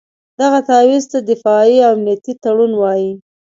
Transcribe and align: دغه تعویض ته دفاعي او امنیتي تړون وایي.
دغه 0.39 0.59
تعویض 0.69 1.05
ته 1.11 1.17
دفاعي 1.31 1.77
او 1.85 1.91
امنیتي 1.95 2.33
تړون 2.43 2.71
وایي. 2.77 3.11